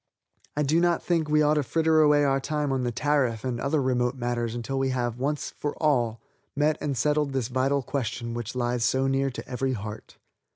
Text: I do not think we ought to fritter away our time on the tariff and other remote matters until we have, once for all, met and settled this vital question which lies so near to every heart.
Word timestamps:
I 0.57 0.63
do 0.63 0.79
not 0.79 1.03
think 1.03 1.29
we 1.29 1.43
ought 1.43 1.53
to 1.53 1.61
fritter 1.61 2.01
away 2.01 2.23
our 2.23 2.39
time 2.39 2.71
on 2.71 2.81
the 2.81 2.91
tariff 2.91 3.43
and 3.43 3.61
other 3.61 3.79
remote 3.79 4.15
matters 4.15 4.55
until 4.55 4.79
we 4.79 4.89
have, 4.89 5.19
once 5.19 5.51
for 5.51 5.75
all, 5.75 6.19
met 6.55 6.75
and 6.81 6.97
settled 6.97 7.33
this 7.33 7.49
vital 7.49 7.83
question 7.83 8.33
which 8.33 8.55
lies 8.55 8.83
so 8.83 9.05
near 9.05 9.29
to 9.29 9.47
every 9.47 9.73
heart. 9.73 10.17